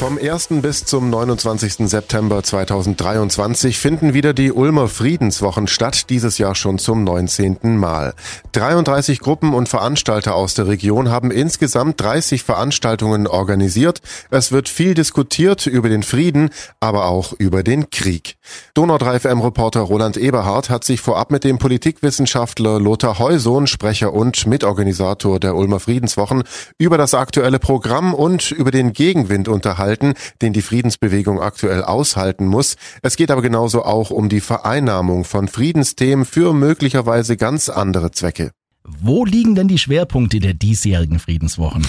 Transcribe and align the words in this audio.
Vom 0.00 0.16
1. 0.16 0.62
bis 0.62 0.86
zum 0.86 1.10
29. 1.10 1.86
September 1.86 2.42
2023 2.42 3.78
finden 3.78 4.14
wieder 4.14 4.32
die 4.32 4.50
Ulmer 4.50 4.88
Friedenswochen 4.88 5.66
statt, 5.66 6.08
dieses 6.08 6.38
Jahr 6.38 6.54
schon 6.54 6.78
zum 6.78 7.04
19. 7.04 7.76
Mal. 7.76 8.14
33 8.52 9.20
Gruppen 9.20 9.52
und 9.52 9.68
Veranstalter 9.68 10.36
aus 10.36 10.54
der 10.54 10.68
Region 10.68 11.10
haben 11.10 11.30
insgesamt 11.30 12.00
30 12.00 12.44
Veranstaltungen 12.44 13.26
organisiert. 13.26 14.00
Es 14.30 14.52
wird 14.52 14.70
viel 14.70 14.94
diskutiert 14.94 15.66
über 15.66 15.90
den 15.90 16.02
Frieden, 16.02 16.48
aber 16.80 17.04
auch 17.04 17.34
über 17.34 17.62
den 17.62 17.90
Krieg. 17.90 18.38
Donau 18.72 18.96
3 18.96 19.20
FM 19.20 19.42
Reporter 19.42 19.80
Roland 19.80 20.16
Eberhardt 20.16 20.70
hat 20.70 20.82
sich 20.82 21.02
vorab 21.02 21.30
mit 21.30 21.44
dem 21.44 21.58
Politikwissenschaftler 21.58 22.80
Lothar 22.80 23.18
Heusohn, 23.18 23.66
Sprecher 23.66 24.14
und 24.14 24.46
Mitorganisator 24.46 25.38
der 25.38 25.56
Ulmer 25.56 25.78
Friedenswochen, 25.78 26.44
über 26.78 26.96
das 26.96 27.12
aktuelle 27.12 27.58
Programm 27.58 28.14
und 28.14 28.50
über 28.50 28.70
den 28.70 28.94
Gegenwind 28.94 29.46
unterhalten 29.46 29.89
halten, 29.90 30.14
den 30.40 30.52
die 30.52 30.62
Friedensbewegung 30.62 31.40
aktuell 31.40 31.82
aushalten 31.82 32.46
muss. 32.46 32.76
Es 33.02 33.16
geht 33.16 33.30
aber 33.30 33.42
genauso 33.42 33.84
auch 33.84 34.10
um 34.10 34.28
die 34.28 34.40
Vereinnahmung 34.40 35.24
von 35.24 35.48
Friedensthemen 35.48 36.24
für 36.24 36.54
möglicherweise 36.54 37.36
ganz 37.36 37.68
andere 37.68 38.12
Zwecke. 38.12 38.52
Wo 38.84 39.24
liegen 39.24 39.54
denn 39.54 39.68
die 39.68 39.78
Schwerpunkte 39.78 40.40
der 40.40 40.54
diesjährigen 40.54 41.18
Friedenswochen? 41.18 41.86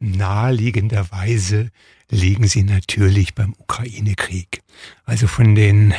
Naheliegenderweise 0.00 1.70
liegen 2.10 2.46
sie 2.46 2.64
natürlich 2.64 3.34
beim 3.34 3.54
Ukraine-Krieg. 3.56 4.60
Also 5.04 5.26
von 5.26 5.54
den 5.54 5.94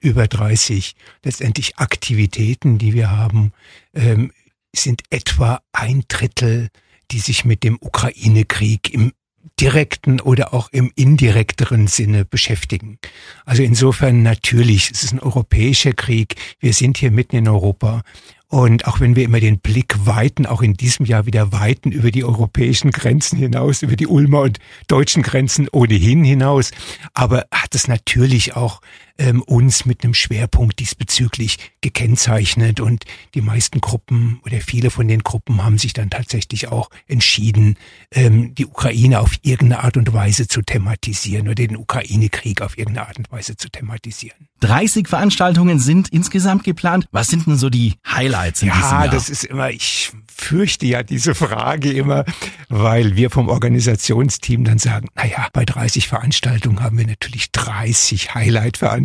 über 0.00 0.26
30 0.26 0.96
letztendlich 1.22 1.78
Aktivitäten, 1.78 2.78
die 2.78 2.94
wir 2.94 3.10
haben, 3.10 3.52
ähm, 3.94 4.32
sind 4.74 5.02
etwa 5.10 5.60
ein 5.72 6.04
Drittel, 6.08 6.68
die 7.10 7.20
sich 7.20 7.44
mit 7.44 7.62
dem 7.62 7.78
Ukraine-Krieg 7.80 8.92
im 8.92 9.12
direkten 9.60 10.20
oder 10.20 10.54
auch 10.54 10.68
im 10.72 10.90
indirekteren 10.96 11.86
Sinne 11.86 12.24
beschäftigen. 12.24 12.98
Also 13.44 13.62
insofern 13.62 14.22
natürlich, 14.22 14.90
es 14.90 15.04
ist 15.04 15.12
ein 15.12 15.20
europäischer 15.20 15.92
Krieg. 15.92 16.36
Wir 16.60 16.72
sind 16.72 16.98
hier 16.98 17.10
mitten 17.10 17.36
in 17.36 17.48
Europa. 17.48 18.02
Und 18.48 18.86
auch 18.86 19.00
wenn 19.00 19.16
wir 19.16 19.24
immer 19.24 19.40
den 19.40 19.58
Blick 19.58 19.94
weiten, 20.06 20.46
auch 20.46 20.62
in 20.62 20.74
diesem 20.74 21.06
Jahr 21.06 21.26
wieder 21.26 21.50
weiten 21.50 21.90
über 21.90 22.10
die 22.10 22.24
europäischen 22.24 22.92
Grenzen 22.92 23.36
hinaus, 23.36 23.82
über 23.82 23.96
die 23.96 24.06
Ulmer 24.06 24.42
und 24.42 24.58
deutschen 24.86 25.22
Grenzen 25.22 25.68
ohnehin 25.72 26.22
hinaus, 26.22 26.70
aber 27.14 27.46
hat 27.50 27.74
es 27.74 27.88
natürlich 27.88 28.54
auch 28.54 28.80
ähm, 29.18 29.42
uns 29.42 29.84
mit 29.84 30.02
einem 30.02 30.14
Schwerpunkt 30.14 30.78
diesbezüglich 30.78 31.58
gekennzeichnet 31.80 32.80
und 32.80 33.04
die 33.34 33.40
meisten 33.40 33.80
Gruppen 33.80 34.40
oder 34.44 34.60
viele 34.60 34.90
von 34.90 35.06
den 35.06 35.22
Gruppen 35.22 35.62
haben 35.62 35.78
sich 35.78 35.92
dann 35.92 36.10
tatsächlich 36.10 36.68
auch 36.68 36.90
entschieden, 37.06 37.76
ähm, 38.10 38.54
die 38.54 38.66
Ukraine 38.66 39.20
auf 39.20 39.32
irgendeine 39.42 39.84
Art 39.84 39.96
und 39.96 40.12
Weise 40.12 40.48
zu 40.48 40.62
thematisieren 40.62 41.46
oder 41.46 41.54
den 41.54 41.76
Ukraine-Krieg 41.76 42.62
auf 42.62 42.76
irgendeine 42.76 43.08
Art 43.08 43.18
und 43.18 43.30
Weise 43.30 43.56
zu 43.56 43.68
thematisieren. 43.68 44.48
30 44.60 45.08
Veranstaltungen 45.08 45.78
sind 45.78 46.08
insgesamt 46.08 46.64
geplant. 46.64 47.06
Was 47.12 47.28
sind 47.28 47.46
denn 47.46 47.56
so 47.56 47.68
die 47.68 47.94
Highlights 48.06 48.62
in 48.62 48.68
ja, 48.68 48.74
diesem 48.74 48.90
Jahr? 48.90 49.04
Ja, 49.04 49.10
das 49.10 49.28
ist 49.28 49.44
immer, 49.44 49.70
ich 49.70 50.12
fürchte 50.34 50.86
ja 50.86 51.02
diese 51.02 51.34
Frage 51.34 51.92
immer, 51.92 52.24
weil 52.68 53.14
wir 53.14 53.30
vom 53.30 53.48
Organisationsteam 53.48 54.64
dann 54.64 54.78
sagen, 54.78 55.08
naja, 55.14 55.48
bei 55.52 55.64
30 55.64 56.08
Veranstaltungen 56.08 56.82
haben 56.82 56.96
wir 56.96 57.06
natürlich 57.06 57.52
30 57.52 58.34
Highlight-Veranstaltungen. 58.34 59.03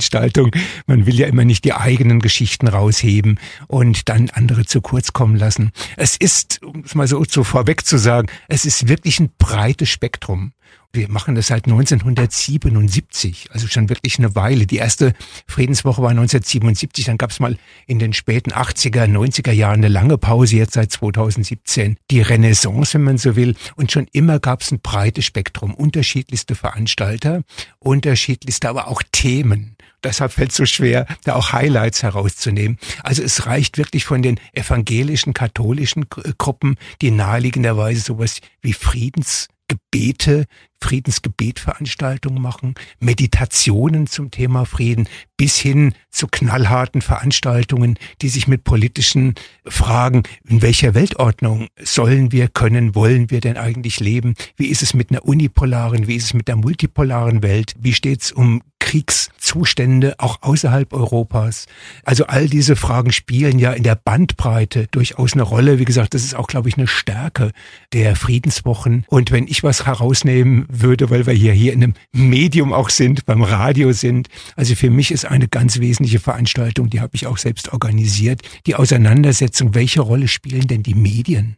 Man 0.88 1.05
will 1.05 1.16
ja 1.16 1.28
immer 1.28 1.45
nicht 1.45 1.66
die 1.66 1.73
eigenen 1.73 2.19
Geschichten 2.19 2.67
rausheben 2.67 3.39
und 3.67 4.09
dann 4.09 4.30
andere 4.30 4.66
zu 4.66 4.81
kurz 4.81 5.14
kommen 5.14 5.36
lassen. 5.36 5.72
Es 5.97 6.16
ist, 6.17 6.64
um 6.64 6.83
es 6.86 6.95
mal 6.95 7.08
so, 7.08 7.23
so 7.28 7.44
vorweg 7.44 7.86
zu 7.86 7.97
sagen, 7.97 8.27
es 8.47 8.66
ist 8.66 8.88
wirklich 8.88 9.20
ein 9.20 9.31
breites 9.38 9.89
Spektrum. 9.89 10.53
Wir 10.91 11.07
machen 11.07 11.35
das 11.35 11.47
seit 11.47 11.65
1977, 11.65 13.49
also 13.51 13.67
schon 13.67 13.89
wirklich 13.89 14.17
eine 14.17 14.33
Weile. 14.33 14.65
Die 14.65 14.77
erste 14.77 15.13
Friedenswoche 15.45 16.01
war 16.01 16.09
1977, 16.09 17.05
dann 17.05 17.19
gab 17.19 17.29
es 17.29 17.39
mal 17.39 17.57
in 17.85 17.99
den 17.99 18.11
späten 18.11 18.52
80er, 18.52 19.05
90er 19.05 19.52
Jahren 19.52 19.81
eine 19.81 19.87
lange 19.87 20.17
Pause, 20.17 20.55
jetzt 20.55 20.73
seit 20.73 20.91
2017 20.91 21.97
die 22.09 22.21
Renaissance, 22.21 22.95
wenn 22.95 23.03
man 23.03 23.17
so 23.19 23.35
will. 23.35 23.55
Und 23.75 23.91
schon 23.91 24.08
immer 24.13 24.39
gab 24.39 24.61
es 24.61 24.71
ein 24.71 24.79
breites 24.81 25.25
Spektrum, 25.25 25.75
unterschiedlichste 25.75 26.55
Veranstalter, 26.55 27.43
unterschiedlichste, 27.77 28.67
aber 28.67 28.87
auch 28.87 29.03
Themen. 29.11 29.77
Deshalb 30.03 30.31
fällt 30.31 30.52
es 30.52 30.58
so 30.58 30.65
schwer, 30.65 31.05
da 31.23 31.35
auch 31.35 31.52
Highlights 31.52 32.02
herauszunehmen. 32.02 32.79
Also 33.03 33.21
es 33.21 33.45
reicht 33.45 33.77
wirklich 33.77 34.05
von 34.05 34.23
den 34.23 34.39
evangelischen, 34.53 35.35
katholischen 35.35 36.08
Gruppen, 36.09 36.77
die 37.03 37.11
naheliegenderweise 37.11 38.02
sowas 38.02 38.39
wie 38.61 38.73
Friedens 38.73 39.49
Gebete, 39.69 40.45
Friedensgebetveranstaltungen 40.81 42.41
machen, 42.41 42.75
Meditationen 42.99 44.07
zum 44.07 44.31
Thema 44.31 44.65
Frieden, 44.65 45.07
bis 45.37 45.57
hin 45.57 45.93
zu 46.09 46.27
knallharten 46.27 47.02
Veranstaltungen, 47.02 47.97
die 48.21 48.29
sich 48.29 48.47
mit 48.47 48.63
politischen 48.63 49.35
Fragen, 49.65 50.23
in 50.47 50.61
welcher 50.61 50.93
Weltordnung 50.95 51.67
sollen 51.81 52.31
wir, 52.31 52.49
können, 52.49 52.95
wollen 52.95 53.29
wir 53.29 53.39
denn 53.39 53.58
eigentlich 53.58 53.99
leben? 53.99 54.33
Wie 54.58 54.67
ist 54.67 54.83
es 54.83 54.93
mit 54.93 55.11
einer 55.11 55.23
unipolaren, 55.23 56.08
wie 56.08 56.15
ist 56.15 56.25
es 56.25 56.33
mit 56.33 56.47
der 56.47 56.55
multipolaren 56.55 57.43
Welt? 57.43 57.75
Wie 57.79 57.93
steht 57.93 58.21
es 58.23 58.31
um 58.31 58.61
Kriegszustände 58.89 60.16
auch 60.17 60.42
außerhalb 60.42 60.94
Europas? 60.94 61.67
Also 62.04 62.26
all 62.26 62.50
diese 62.50 62.76
Fragen 62.76 63.11
spielen 63.11 63.60
ja 63.60 63.72
in 63.72 63.83
der 63.83 63.94
Bandbreite 63.95 64.88
durchaus 64.89 65.33
eine 65.33 65.44
Rolle. 65.44 65.77
Wie 65.77 65.86
gesagt, 65.86 66.16
das 66.16 66.23
ist 66.23 66.33
auch, 66.33 66.48
glaube 66.48 66.70
ich, 66.70 66.77
eine 66.77 66.88
Stärke 66.88 67.52
der 67.94 68.16
Friedenswochen. 68.16 69.05
Und 69.08 69.30
wenn 69.30 69.48
ich 69.48 69.61
was 69.61 69.86
herausnehmen 69.86 70.66
würde, 70.70 71.11
weil 71.11 71.27
wir 71.27 71.36
hier, 71.36 71.54
hier 71.54 71.73
in 71.73 71.83
einem 71.83 71.94
Medium 72.14 72.73
auch 72.73 72.89
sind, 72.89 73.27
beim 73.27 73.44
Radio 73.44 73.92
sind. 73.92 74.27
Also 74.55 74.73
für 74.73 74.89
mich 74.89 75.11
ist 75.11 75.26
eine 75.26 75.48
ganz 75.48 75.80
wesentliche 75.80 76.20
Veranstaltung, 76.20 76.89
die 76.89 77.00
habe 77.00 77.16
ich 77.16 77.27
auch 77.27 77.38
selbst 77.38 77.71
organisiert, 77.71 78.42
die 78.66 78.73
Auseinandersetzung, 78.73 79.76
welche 79.76 80.02
Rolle 80.02 80.27
spielen 80.27 80.66
denn 80.66 80.82
die 80.82 80.95
Medien? 80.95 81.58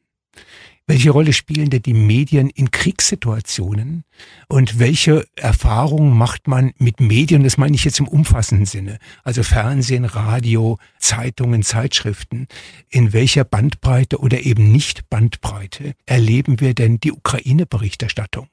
Welche 0.91 1.11
Rolle 1.11 1.31
spielen 1.31 1.69
denn 1.69 1.83
die 1.83 1.93
Medien 1.93 2.49
in 2.49 2.69
Kriegssituationen? 2.69 4.03
Und 4.49 4.77
welche 4.77 5.25
Erfahrungen 5.37 6.17
macht 6.17 6.49
man 6.49 6.73
mit 6.79 6.99
Medien? 6.99 7.45
Das 7.45 7.57
meine 7.57 7.75
ich 7.75 7.85
jetzt 7.85 8.01
im 8.01 8.09
umfassenden 8.09 8.65
Sinne. 8.65 8.97
Also 9.23 9.41
Fernsehen, 9.41 10.03
Radio, 10.03 10.79
Zeitungen, 10.99 11.63
Zeitschriften. 11.63 12.47
In 12.89 13.13
welcher 13.13 13.45
Bandbreite 13.45 14.19
oder 14.19 14.41
eben 14.41 14.69
nicht 14.69 15.09
Bandbreite 15.09 15.93
erleben 16.05 16.59
wir 16.59 16.73
denn 16.73 16.99
die 16.99 17.13
Ukraine-Berichterstattung? 17.13 18.49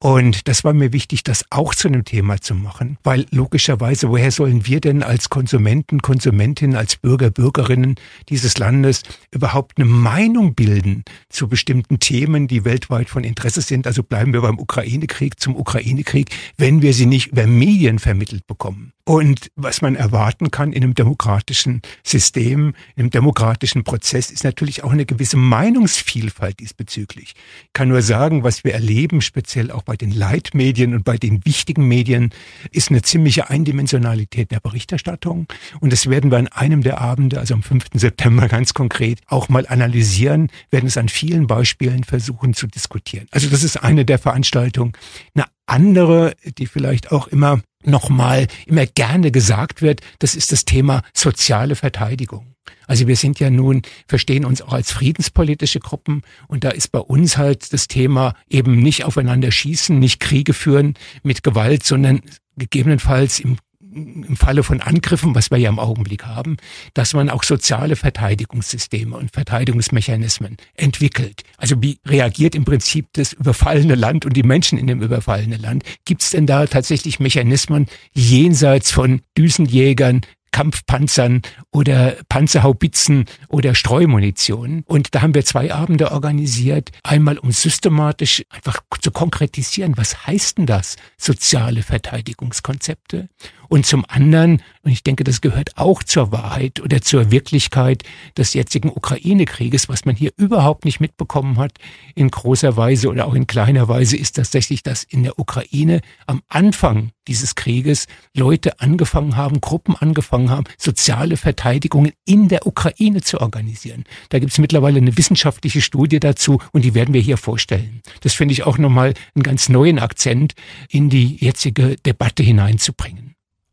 Und 0.00 0.46
das 0.46 0.62
war 0.62 0.74
mir 0.74 0.92
wichtig, 0.92 1.24
das 1.24 1.44
auch 1.50 1.74
zu 1.74 1.88
einem 1.88 2.04
Thema 2.04 2.40
zu 2.40 2.54
machen, 2.54 2.98
weil 3.02 3.26
logischerweise, 3.32 4.08
woher 4.10 4.30
sollen 4.30 4.64
wir 4.64 4.80
denn 4.80 5.02
als 5.02 5.28
Konsumenten, 5.28 6.02
Konsumentinnen, 6.02 6.76
als 6.76 6.94
Bürger, 6.94 7.30
Bürgerinnen 7.30 7.96
dieses 8.28 8.58
Landes 8.58 9.02
überhaupt 9.32 9.76
eine 9.76 9.86
Meinung 9.86 10.54
bilden 10.54 11.02
zu 11.30 11.48
bestimmten 11.48 11.98
Themen, 11.98 12.46
die 12.46 12.64
weltweit 12.64 13.08
von 13.08 13.24
Interesse 13.24 13.60
sind? 13.60 13.88
Also 13.88 14.04
bleiben 14.04 14.32
wir 14.32 14.42
beim 14.42 14.60
Ukraine-Krieg 14.60 15.40
zum 15.40 15.56
Ukraine-Krieg, 15.56 16.30
wenn 16.56 16.80
wir 16.80 16.94
sie 16.94 17.06
nicht 17.06 17.32
über 17.32 17.48
Medien 17.48 17.98
vermittelt 17.98 18.46
bekommen. 18.46 18.92
Und 19.08 19.50
was 19.56 19.80
man 19.80 19.96
erwarten 19.96 20.50
kann 20.50 20.72
in 20.72 20.84
einem 20.84 20.94
demokratischen 20.94 21.80
System, 22.04 22.74
in 22.94 23.04
einem 23.04 23.10
demokratischen 23.10 23.82
Prozess, 23.82 24.30
ist 24.30 24.44
natürlich 24.44 24.84
auch 24.84 24.92
eine 24.92 25.06
gewisse 25.06 25.38
Meinungsvielfalt 25.38 26.60
diesbezüglich. 26.60 27.34
Ich 27.64 27.72
kann 27.72 27.88
nur 27.88 28.02
sagen, 28.02 28.44
was 28.44 28.64
wir 28.64 28.74
erleben, 28.74 29.22
speziell 29.22 29.70
auch 29.72 29.87
bei 29.88 29.96
den 29.96 30.10
Leitmedien 30.10 30.92
und 30.92 31.02
bei 31.02 31.16
den 31.16 31.46
wichtigen 31.46 31.88
Medien, 31.88 32.28
ist 32.72 32.90
eine 32.90 33.00
ziemliche 33.00 33.48
Eindimensionalität 33.48 34.50
der 34.50 34.60
Berichterstattung. 34.60 35.46
Und 35.80 35.94
das 35.94 36.10
werden 36.10 36.30
wir 36.30 36.36
an 36.36 36.48
einem 36.48 36.82
der 36.82 37.00
Abende, 37.00 37.40
also 37.40 37.54
am 37.54 37.62
5. 37.62 37.86
September 37.94 38.48
ganz 38.48 38.74
konkret, 38.74 39.20
auch 39.28 39.48
mal 39.48 39.66
analysieren, 39.66 40.50
werden 40.70 40.88
es 40.88 40.98
an 40.98 41.08
vielen 41.08 41.46
Beispielen 41.46 42.04
versuchen 42.04 42.52
zu 42.52 42.66
diskutieren. 42.66 43.28
Also 43.30 43.48
das 43.48 43.62
ist 43.62 43.78
eine 43.78 44.04
der 44.04 44.18
Veranstaltungen. 44.18 44.92
Eine 45.34 45.46
andere, 45.64 46.34
die 46.58 46.66
vielleicht 46.66 47.10
auch 47.10 47.26
immer 47.26 47.62
nochmal 47.84 48.46
immer 48.66 48.86
gerne 48.86 49.30
gesagt 49.30 49.82
wird, 49.82 50.00
das 50.18 50.34
ist 50.34 50.52
das 50.52 50.64
Thema 50.64 51.02
soziale 51.14 51.76
Verteidigung. 51.76 52.54
Also 52.86 53.06
wir 53.06 53.16
sind 53.16 53.40
ja 53.40 53.50
nun, 53.50 53.82
verstehen 54.06 54.44
uns 54.44 54.62
auch 54.62 54.72
als 54.72 54.92
friedenspolitische 54.92 55.80
Gruppen 55.80 56.22
und 56.48 56.64
da 56.64 56.70
ist 56.70 56.92
bei 56.92 56.98
uns 56.98 57.36
halt 57.36 57.72
das 57.72 57.88
Thema 57.88 58.34
eben 58.48 58.76
nicht 58.80 59.04
aufeinander 59.04 59.50
schießen, 59.50 59.98
nicht 59.98 60.20
Kriege 60.20 60.54
führen 60.54 60.94
mit 61.22 61.42
Gewalt, 61.42 61.84
sondern 61.84 62.20
gegebenenfalls 62.56 63.40
im 63.40 63.58
im 63.98 64.36
Falle 64.36 64.62
von 64.62 64.80
Angriffen, 64.80 65.34
was 65.34 65.50
wir 65.50 65.58
ja 65.58 65.68
im 65.68 65.78
Augenblick 65.78 66.24
haben, 66.24 66.56
dass 66.94 67.14
man 67.14 67.28
auch 67.30 67.42
soziale 67.42 67.96
Verteidigungssysteme 67.96 69.16
und 69.16 69.32
Verteidigungsmechanismen 69.32 70.56
entwickelt. 70.74 71.42
Also 71.56 71.82
wie 71.82 71.98
reagiert 72.06 72.54
im 72.54 72.64
Prinzip 72.64 73.06
das 73.12 73.32
überfallene 73.32 73.94
Land 73.94 74.24
und 74.24 74.36
die 74.36 74.42
Menschen 74.42 74.78
in 74.78 74.86
dem 74.86 75.02
überfallenen 75.02 75.60
Land? 75.60 75.84
Gibt 76.04 76.22
es 76.22 76.30
denn 76.30 76.46
da 76.46 76.66
tatsächlich 76.66 77.20
Mechanismen 77.20 77.86
jenseits 78.14 78.90
von 78.90 79.20
Düsenjägern, 79.36 80.22
Kampfpanzern 80.50 81.42
oder 81.70 82.16
Panzerhaubitzen 82.28 83.26
oder 83.48 83.74
Streumunition. 83.74 84.82
Und 84.86 85.14
da 85.14 85.22
haben 85.22 85.34
wir 85.34 85.44
zwei 85.44 85.72
Abende 85.72 86.10
organisiert. 86.10 86.90
Einmal, 87.02 87.38
um 87.38 87.52
systematisch 87.52 88.42
einfach 88.50 88.80
zu 89.00 89.10
konkretisieren, 89.10 89.96
was 89.96 90.26
heißt 90.26 90.58
denn 90.58 90.66
das, 90.66 90.96
soziale 91.16 91.82
Verteidigungskonzepte? 91.82 93.28
Und 93.68 93.84
zum 93.84 94.04
anderen, 94.08 94.62
und 94.82 94.90
ich 94.90 95.02
denke, 95.02 95.24
das 95.24 95.40
gehört 95.40 95.76
auch 95.76 96.02
zur 96.02 96.32
Wahrheit 96.32 96.80
oder 96.80 97.02
zur 97.02 97.30
Wirklichkeit 97.30 98.02
des 98.36 98.54
jetzigen 98.54 98.90
Ukraine-Krieges, 98.90 99.88
was 99.88 100.06
man 100.06 100.16
hier 100.16 100.32
überhaupt 100.36 100.86
nicht 100.86 101.00
mitbekommen 101.00 101.58
hat 101.58 101.72
in 102.14 102.30
großer 102.30 102.76
Weise 102.76 103.08
oder 103.08 103.26
auch 103.26 103.34
in 103.34 103.46
kleiner 103.46 103.88
Weise, 103.88 104.16
ist 104.16 104.36
tatsächlich, 104.36 104.82
dass 104.82 105.04
in 105.04 105.22
der 105.22 105.38
Ukraine 105.38 106.00
am 106.26 106.42
Anfang 106.48 107.10
dieses 107.28 107.54
Krieges 107.54 108.06
Leute 108.34 108.80
angefangen 108.80 109.36
haben, 109.36 109.60
Gruppen 109.60 109.94
angefangen 109.94 110.50
haben, 110.50 110.64
soziale 110.78 111.36
Verteidigungen 111.36 112.12
in 112.24 112.48
der 112.48 112.66
Ukraine 112.66 113.20
zu 113.20 113.40
organisieren. 113.40 114.04
Da 114.30 114.38
gibt 114.38 114.52
es 114.52 114.58
mittlerweile 114.58 114.98
eine 114.98 115.16
wissenschaftliche 115.18 115.82
Studie 115.82 116.20
dazu 116.20 116.58
und 116.72 116.84
die 116.86 116.94
werden 116.94 117.14
wir 117.14 117.20
hier 117.20 117.36
vorstellen. 117.36 118.00
Das 118.22 118.32
finde 118.32 118.52
ich 118.52 118.64
auch 118.64 118.78
nochmal 118.78 119.12
einen 119.34 119.42
ganz 119.42 119.68
neuen 119.68 119.98
Akzent 119.98 120.54
in 120.88 121.10
die 121.10 121.36
jetzige 121.36 121.96
Debatte 121.96 122.42
hineinzubringen. 122.42 123.27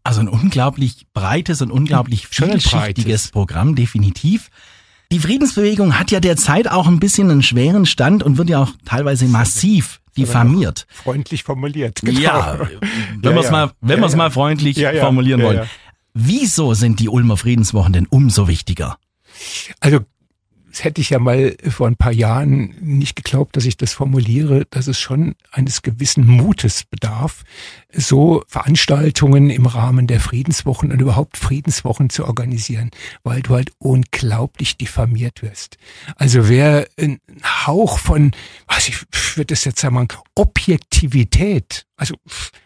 Also 0.05 0.19
ein 0.19 0.27
unglaublich 0.27 1.07
breites 1.15 1.63
und 1.63 1.71
unglaublich 1.71 2.27
vielschichtiges 2.27 3.29
Programm, 3.29 3.73
definitiv. 3.73 4.51
Die 5.11 5.17
Friedensbewegung 5.17 5.97
hat 5.99 6.11
ja 6.11 6.19
derzeit 6.19 6.69
auch 6.69 6.87
ein 6.87 6.99
bisschen 6.99 7.31
einen 7.31 7.41
schweren 7.41 7.87
Stand 7.87 8.21
und 8.21 8.37
wird 8.37 8.49
ja 8.49 8.61
auch 8.61 8.71
teilweise 8.85 9.25
massiv 9.25 10.01
diffamiert. 10.15 10.85
Freundlich 10.91 11.43
formuliert. 11.43 12.01
Genau. 12.03 12.19
Ja, 12.19 12.59
wenn 12.59 13.31
ja, 13.31 13.35
wir 13.35 13.43
es 13.43 13.49
mal, 13.49 13.71
wenn 13.81 13.99
ja, 13.99 14.05
es 14.05 14.15
mal 14.15 14.29
freundlich 14.29 14.77
ja, 14.77 14.93
formulieren 14.93 15.41
wollen. 15.41 15.67
Wieso 16.13 16.75
sind 16.75 16.99
die 16.99 17.09
Ulmer 17.09 17.35
Friedenswochen 17.35 17.93
denn 17.93 18.05
umso 18.05 18.47
wichtiger? 18.47 18.99
Also 19.79 20.01
das 20.75 20.83
hätte 20.83 20.99
ich 20.99 21.11
ja 21.11 21.19
mal 21.19 21.55
vor 21.69 21.87
ein 21.87 21.95
paar 21.95 22.11
Jahren 22.11 22.75
nicht 22.81 23.15
geglaubt, 23.15 23.55
dass 23.55 23.63
ich 23.63 23.77
das 23.77 23.93
formuliere, 23.93 24.65
dass 24.71 24.87
es 24.87 24.99
schon 24.99 25.35
eines 25.53 25.83
gewissen 25.83 26.27
Mutes 26.27 26.83
bedarf, 26.83 27.45
so 27.95 28.43
Veranstaltungen 28.47 29.49
im 29.49 29.65
Rahmen 29.65 30.07
der 30.07 30.19
Friedenswochen 30.19 30.91
und 30.91 31.01
überhaupt 31.01 31.37
Friedenswochen 31.37 32.09
zu 32.09 32.25
organisieren, 32.25 32.91
weil 33.23 33.41
du 33.41 33.55
halt 33.55 33.71
unglaublich 33.79 34.77
diffamiert 34.77 35.41
wirst. 35.41 35.77
Also 36.15 36.49
wer 36.49 36.87
ein 36.99 37.19
Hauch 37.43 37.99
von, 37.99 38.31
was 38.67 38.87
ich 38.87 38.99
würde 39.35 39.47
das 39.47 39.65
jetzt 39.65 39.79
sagen, 39.79 40.07
Objektivität 40.35 41.85
also 41.97 42.15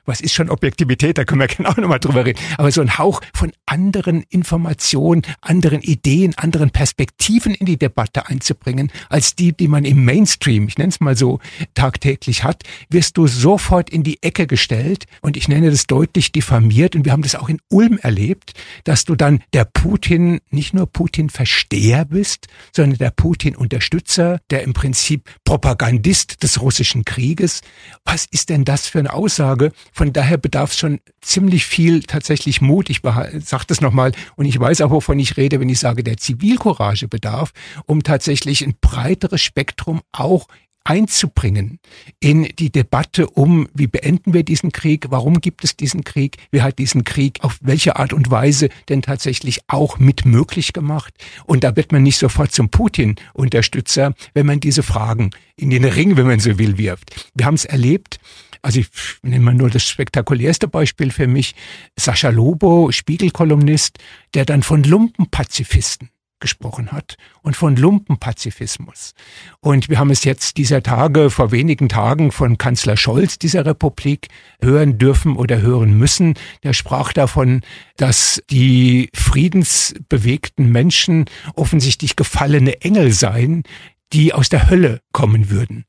was 0.06 0.22
ist 0.22 0.34
schon 0.34 0.50
Objektivität, 0.50 1.18
da 1.18 1.24
können 1.24 1.42
wir 1.42 1.48
genau 1.56 1.74
nochmal 1.78 2.00
drüber 2.00 2.26
reden, 2.26 2.40
aber 2.58 2.72
so 2.72 2.82
ein 2.82 2.98
Hauch 2.98 3.22
von 3.34 3.52
anderen 3.66 4.24
Informationen, 4.30 5.22
anderen 5.42 5.82
Ideen, 5.82 6.36
anderen 6.38 6.72
Perspektiven 6.72 7.54
in 7.54 7.66
die 7.66 7.78
Debatte 7.78 8.28
einzubringen, 8.28 8.92
als 9.10 9.36
die, 9.36 9.54
die 9.54 9.68
man 9.68 9.86
im 9.86 10.04
Mainstream, 10.04 10.68
ich 10.68 10.78
nenne 10.78 10.90
es 10.90 11.00
mal 11.00 11.16
so, 11.16 11.40
tagtäglich 11.74 12.44
hat, 12.44 12.64
wirst 12.90 13.18
du 13.18 13.28
sofort 13.28 13.90
in 13.90 14.04
die 14.04 14.22
Ecke 14.24 14.48
gestellt 14.48 15.06
und 15.22 15.38
ich 15.38 15.48
nenne 15.48 15.72
das 15.72 15.88
deutlich 15.88 16.32
diffamiert 16.32 16.96
und 16.96 17.06
wir 17.06 17.12
haben 17.12 17.22
das 17.22 17.36
auch 17.36 17.50
in 17.50 17.60
Ulm 17.70 17.98
erlebt, 17.98 18.54
dass 18.84 19.06
du 19.06 19.16
dann 19.16 19.42
der 19.54 19.66
Putin, 19.66 20.40
nicht 20.50 20.74
nur 20.74 20.88
Putin-Versteher 20.88 22.06
bist, 22.06 22.48
sondern 22.76 22.98
der 22.98 23.12
Putin-Unterstützer, 23.12 24.40
der 24.50 24.64
im 24.64 24.74
Prinzip 24.74 25.30
Propagandist 25.44 26.44
des 26.44 26.62
russischen 26.62 27.06
Krieges. 27.06 27.62
Was 28.06 28.26
ist 28.32 28.50
denn 28.50 28.66
das 28.66 28.88
für 28.88 29.00
eine 29.00 29.14
Aussage. 29.14 29.72
Von 29.92 30.14
daher 30.14 30.38
bedarf 30.38 30.72
es 30.72 30.80
schon 30.80 31.00
ziemlich 31.22 31.66
viel 31.66 32.04
tatsächlich 32.04 32.62
Mut. 32.62 32.90
Ich 32.90 33.02
sage 33.02 33.66
das 33.68 33.82
nochmal 33.82 34.12
und 34.36 34.46
ich 34.46 34.60
weiß 34.60 34.82
auch, 34.82 34.92
wovon 34.92 35.20
ich 35.20 35.38
rede, 35.38 35.60
wenn 35.60 35.70
ich 35.70 35.80
sage, 35.80 36.04
der 36.04 36.18
Zivilcourage 36.18 37.08
bedarf, 37.08 37.52
um 37.86 38.04
tatsächlich 38.04 38.64
ein 38.64 38.76
breiteres 38.80 39.42
Spektrum 39.42 40.02
auch 40.12 40.48
einzubringen 40.90 41.80
in 42.20 42.50
die 42.58 42.72
Debatte 42.72 43.30
um, 43.30 43.70
wie 43.76 43.86
beenden 43.86 44.34
wir 44.34 44.44
diesen 44.44 44.72
Krieg, 44.72 45.06
warum 45.10 45.40
gibt 45.40 45.64
es 45.64 45.78
diesen 45.78 46.04
Krieg, 46.04 46.38
wer 46.50 46.64
hat 46.64 46.80
diesen 46.80 47.04
Krieg 47.04 47.38
auf 47.42 47.60
welche 47.62 47.98
Art 47.98 48.12
und 48.12 48.32
Weise 48.32 48.70
denn 48.90 49.04
tatsächlich 49.04 49.60
auch 49.68 50.00
mit 50.00 50.26
möglich 50.26 50.74
gemacht. 50.74 51.14
Und 51.46 51.64
da 51.64 51.76
wird 51.76 51.92
man 51.92 52.02
nicht 52.02 52.18
sofort 52.18 52.52
zum 52.52 52.70
Putin-Unterstützer, 52.70 54.16
wenn 54.34 54.48
man 54.48 54.60
diese 54.60 54.82
Fragen 54.82 55.30
in 55.56 55.70
den 55.70 55.86
Ring, 55.86 56.18
wenn 56.18 56.26
man 56.26 56.40
so 56.40 56.58
will, 56.58 56.80
wirft. 56.80 57.30
Wir 57.36 57.46
haben 57.46 57.56
es 57.56 57.66
erlebt, 57.66 58.20
also 58.64 58.80
ich 58.80 58.88
nehme 59.22 59.46
mal 59.46 59.54
nur 59.54 59.70
das 59.70 59.84
spektakulärste 59.84 60.68
Beispiel 60.68 61.12
für 61.12 61.28
mich. 61.28 61.54
Sascha 61.98 62.30
Lobo, 62.30 62.92
Spiegelkolumnist, 62.92 64.00
der 64.34 64.46
dann 64.46 64.64
von 64.64 64.84
Lumpenpazifisten 64.84 66.10
gesprochen 66.40 66.92
hat 66.92 67.16
und 67.42 67.56
von 67.56 67.76
Lumpenpazifismus. 67.76 69.14
Und 69.60 69.90
wir 69.90 70.00
haben 70.00 70.10
es 70.10 70.24
jetzt 70.24 70.58
dieser 70.58 70.84
Tage, 70.84 71.30
vor 71.30 71.52
wenigen 71.52 71.90
Tagen 71.90 72.32
von 72.32 72.58
Kanzler 72.58 72.98
Scholz 72.98 73.40
dieser 73.40 73.66
Republik 73.66 74.28
hören 74.62 74.98
dürfen 74.98 75.36
oder 75.36 75.62
hören 75.62 75.98
müssen. 75.98 76.36
Der 76.64 76.74
sprach 76.74 77.14
davon, 77.14 77.62
dass 77.98 78.42
die 78.50 79.10
friedensbewegten 79.14 80.72
Menschen 80.72 81.26
offensichtlich 81.56 82.16
gefallene 82.16 82.82
Engel 82.82 83.12
seien, 83.12 83.64
die 84.14 84.34
aus 84.34 84.50
der 84.50 84.70
Hölle 84.70 85.02
kommen 85.12 85.50
würden 85.50 85.86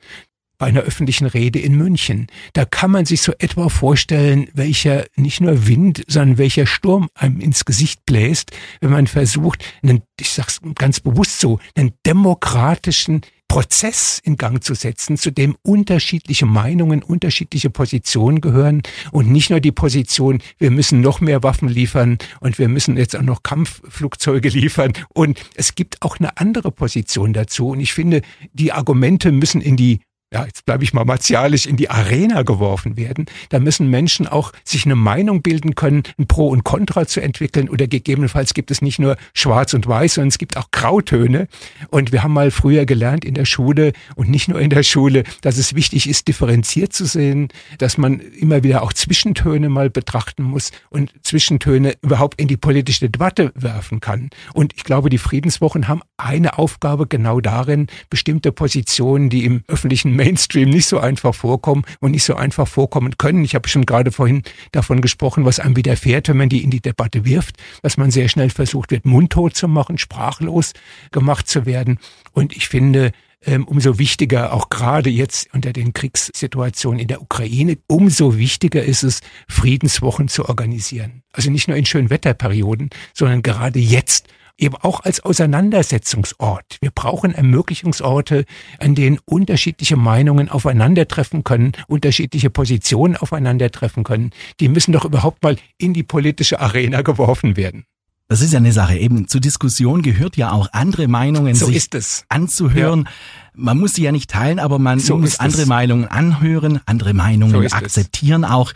bei 0.61 0.67
einer 0.67 0.83
öffentlichen 0.83 1.27
Rede 1.27 1.59
in 1.59 1.75
München. 1.75 2.27
Da 2.53 2.67
kann 2.67 2.91
man 2.91 3.07
sich 3.07 3.23
so 3.23 3.33
etwa 3.39 3.71
vorstellen, 3.71 4.49
welcher 4.53 5.07
nicht 5.17 5.41
nur 5.41 5.67
Wind, 5.67 6.05
sondern 6.07 6.37
welcher 6.37 6.67
Sturm 6.67 7.09
einem 7.15 7.41
ins 7.41 7.65
Gesicht 7.65 8.05
bläst, 8.05 8.53
wenn 8.83 8.91
man 8.91 9.07
versucht, 9.07 9.65
einen, 9.83 10.03
ich 10.21 10.31
sag's 10.31 10.61
ganz 10.75 11.01
bewusst 11.01 11.41
so, 11.41 11.59
einen 11.75 11.93
demokratischen 12.07 13.23
Prozess 13.49 14.21
in 14.23 14.37
Gang 14.37 14.63
zu 14.63 14.75
setzen, 14.75 15.17
zu 15.17 15.33
dem 15.33 15.57
unterschiedliche 15.63 16.45
Meinungen, 16.45 17.03
unterschiedliche 17.03 17.71
Positionen 17.71 18.43
gehören 18.43 18.83
und 19.13 19.31
nicht 19.31 19.49
nur 19.49 19.61
die 19.61 19.73
Position, 19.73 20.43
wir 20.59 20.71
müssen 20.71 21.01
noch 21.01 21.21
mehr 21.21 21.43
Waffen 21.43 21.69
liefern 21.69 22.19
und 22.41 22.59
wir 22.59 22.69
müssen 22.69 22.99
jetzt 22.99 23.17
auch 23.17 23.23
noch 23.23 23.43
Kampfflugzeuge 23.43 24.49
liefern 24.51 24.93
und 25.15 25.41
es 25.55 25.75
gibt 25.75 26.03
auch 26.03 26.21
eine 26.21 26.37
andere 26.37 26.71
Position 26.71 27.33
dazu 27.33 27.71
und 27.71 27.81
ich 27.81 27.95
finde, 27.95 28.21
die 28.53 28.73
Argumente 28.73 29.33
müssen 29.33 29.63
in 29.63 29.77
die 29.77 30.01
ja, 30.33 30.45
jetzt 30.45 30.65
bleibe 30.65 30.85
ich 30.85 30.93
mal 30.93 31.05
martialisch, 31.05 31.67
in 31.67 31.77
die 31.77 31.91
Arena 31.91 32.43
geworfen 32.43 32.97
werden. 32.97 33.27
Da 33.49 33.59
müssen 33.59 33.89
Menschen 33.89 34.29
auch 34.29 34.53
sich 34.63 34.85
eine 34.85 34.95
Meinung 34.95 35.43
bilden 35.43 35.75
können, 35.75 36.05
ein 36.19 36.29
Pro 36.29 36.49
und 36.49 36.63
Contra 36.63 37.05
zu 37.07 37.21
entwickeln 37.21 37.69
oder 37.69 37.89
gegebenenfalls 37.89 38.55
gibt 38.55 38.71
es 38.71 38.81
nicht 38.81 39.01
nur 39.01 39.17
Schwarz 39.35 39.75
und 39.75 39.89
Weiß, 39.89 40.15
sondern 40.15 40.29
es 40.29 40.39
gibt 40.39 40.57
auch 40.57 40.71
Grautöne. 40.71 41.49
Und 41.89 42.13
wir 42.13 42.23
haben 42.23 42.33
mal 42.33 42.53
früher 42.53 42.87
gelernt 42.87 43.25
in 43.25 43.35
der 43.35 43.45
Schule 43.45 43.93
und 44.15 44.31
nicht 44.31 44.47
nur 44.47 44.61
in 44.61 44.71
der 44.71 44.85
Schule, 44.85 45.25
dass 45.41 45.57
es 45.57 45.75
wichtig 45.75 46.09
ist, 46.09 46.29
differenziert 46.29 46.93
zu 46.93 47.07
sehen, 47.07 47.49
dass 47.79 47.99
man 47.99 48.21
immer 48.21 48.63
wieder 48.63 48.83
auch 48.83 48.93
Zwischentöne 48.93 49.69
mal 49.69 49.91
betrachten 49.91 50.45
muss 50.45 50.71
und 50.91 51.13
Zwischentöne 51.23 51.95
überhaupt 52.03 52.41
in 52.41 52.47
die 52.47 52.57
politische 52.57 53.11
Debatte 53.11 53.53
werfen 53.57 53.99
kann. 53.99 54.31
Und 54.55 54.75
ich 54.77 54.85
glaube, 54.85 55.11
die 55.11 55.19
Friedenswochen 55.19 55.89
haben 55.89 56.03
eine 56.17 56.57
Aufgabe 56.57 57.09
genau 57.09 57.41
darin, 57.41 57.89
bestimmte 58.11 58.53
Positionen, 58.53 59.29
die 59.29 59.45
im 59.45 59.65
öffentlichen 59.67 60.20
Mainstream 60.21 60.69
nicht 60.69 60.87
so 60.87 60.99
einfach 60.99 61.35
vorkommen 61.35 61.83
und 62.01 62.11
nicht 62.11 62.25
so 62.25 62.35
einfach 62.35 62.69
vorkommen 62.69 63.17
können. 63.17 63.43
Ich 63.43 63.55
habe 63.55 63.69
schon 63.71 63.87
gerade 63.87 64.13
vorhin 64.13 64.43
davon 64.71 65.01
gesprochen, 65.01 65.47
was 65.47 65.61
einem 65.61 65.77
widerfährt, 65.77 66.29
wenn 66.29 66.37
man 66.37 66.51
die 66.51 66.63
in 66.63 66.71
die 66.71 66.83
Debatte 66.83 67.25
wirft, 67.25 67.57
dass 67.83 67.97
man 67.97 68.11
sehr 68.11 68.29
schnell 68.29 68.51
versucht 68.51 68.91
wird, 68.91 69.07
mundtot 69.07 69.57
zu 69.57 69.67
machen, 69.67 69.97
sprachlos 69.97 70.75
gemacht 71.11 71.49
zu 71.49 71.65
werden. 71.65 71.99
Und 72.33 72.55
ich 72.55 72.69
finde, 72.69 73.13
ähm, 73.47 73.65
umso 73.67 73.99
wichtiger, 73.99 74.53
auch 74.53 74.69
gerade 74.69 75.09
jetzt 75.09 75.49
unter 75.55 75.73
den 75.73 75.95
Kriegssituationen 75.95 77.01
in 77.01 77.09
der 77.09 77.23
Ukraine, 77.23 77.79
umso 77.87 78.37
wichtiger 78.37 78.85
ist 78.85 79.03
es, 79.03 79.21
Friedenswochen 79.49 80.29
zu 80.29 80.51
organisieren. 80.51 81.23
Also 81.33 81.51
nicht 81.51 81.67
nur 81.67 81.79
in 81.79 81.87
schönen 81.87 82.11
Wetterperioden, 82.11 82.91
sondern 83.15 83.41
gerade 83.41 83.79
jetzt 83.79 84.29
eben 84.61 84.77
auch 84.77 85.01
als 85.01 85.21
Auseinandersetzungsort. 85.21 86.79
Wir 86.81 86.91
brauchen 86.91 87.35
Ermöglichungsorte, 87.35 88.45
an 88.79 88.95
denen 88.95 89.19
unterschiedliche 89.25 89.97
Meinungen 89.97 90.49
aufeinandertreffen 90.49 91.45
können, 91.45 91.73
unterschiedliche 91.89 92.51
Positionen 92.51 93.17
aufeinandertreffen 93.17 94.05
können. 94.05 94.31
Die 94.61 94.69
müssen 94.69 94.93
doch 94.93 95.05
überhaupt 95.05 95.43
mal 95.43 95.57
in 95.79 95.95
die 95.95 96.03
politische 96.03 96.61
Arena 96.61 97.03
geworfen 97.03 97.57
werden. 97.57 97.85
Das 98.31 98.43
ist 98.43 98.53
ja 98.53 98.61
eine 98.61 98.71
Sache. 98.71 98.97
Eben 98.97 99.27
zur 99.27 99.41
Diskussion 99.41 100.03
gehört 100.03 100.37
ja 100.37 100.53
auch 100.53 100.69
andere 100.73 101.09
Meinungen 101.09 101.57
so 101.57 101.67
sich 101.67 101.89
anzuhören. 102.29 103.01
Ja. 103.07 103.11
Man 103.55 103.79
muss 103.81 103.95
sie 103.95 104.05
ja 104.05 104.13
nicht 104.13 104.31
teilen, 104.31 104.61
aber 104.61 104.79
man 104.79 105.01
so 105.01 105.19
muss 105.19 105.41
andere 105.41 105.63
es. 105.63 105.69
Meinungen 105.69 106.07
anhören, 106.07 106.81
andere 106.87 107.13
Meinungen 107.13 107.69
so 107.69 107.77
akzeptieren 107.77 108.45
es. 108.45 108.51
auch. 108.51 108.73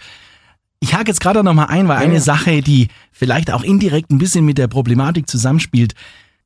Ich 0.84 0.92
hake 0.92 1.10
jetzt 1.10 1.20
gerade 1.22 1.42
noch 1.42 1.54
mal 1.54 1.64
ein, 1.64 1.88
weil 1.88 1.96
ja. 1.96 2.02
eine 2.02 2.20
Sache, 2.20 2.60
die 2.60 2.88
vielleicht 3.10 3.50
auch 3.50 3.62
indirekt 3.62 4.10
ein 4.10 4.18
bisschen 4.18 4.44
mit 4.44 4.58
der 4.58 4.68
Problematik 4.68 5.30
zusammenspielt, 5.30 5.94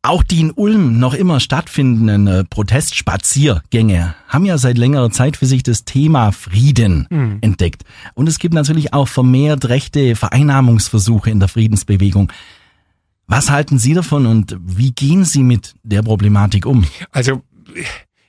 auch 0.02 0.22
die 0.22 0.38
in 0.38 0.52
Ulm 0.52 1.00
noch 1.00 1.12
immer 1.12 1.40
stattfindenden 1.40 2.28
äh, 2.28 2.44
Protestspaziergänge 2.44 4.14
haben 4.28 4.44
ja 4.44 4.56
seit 4.56 4.78
längerer 4.78 5.10
Zeit 5.10 5.36
für 5.36 5.46
sich 5.46 5.64
das 5.64 5.84
Thema 5.84 6.30
Frieden 6.30 7.08
mhm. 7.10 7.38
entdeckt. 7.40 7.82
Und 8.14 8.28
es 8.28 8.38
gibt 8.38 8.54
natürlich 8.54 8.94
auch 8.94 9.08
vermehrt 9.08 9.68
rechte 9.68 10.14
Vereinnahmungsversuche 10.14 11.30
in 11.30 11.40
der 11.40 11.48
Friedensbewegung. 11.48 12.30
Was 13.26 13.50
halten 13.50 13.80
Sie 13.80 13.94
davon 13.94 14.24
und 14.26 14.56
wie 14.60 14.92
gehen 14.92 15.24
Sie 15.24 15.42
mit 15.42 15.74
der 15.82 16.02
Problematik 16.02 16.64
um? 16.64 16.84
Also 17.10 17.42